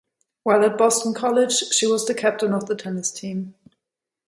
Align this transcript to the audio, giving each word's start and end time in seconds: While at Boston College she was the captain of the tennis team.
While 0.41 0.63
at 0.65 0.79
Boston 0.79 1.13
College 1.13 1.53
she 1.71 1.85
was 1.85 2.07
the 2.07 2.15
captain 2.15 2.53
of 2.55 2.65
the 2.65 2.73
tennis 2.75 3.11
team. 3.11 3.53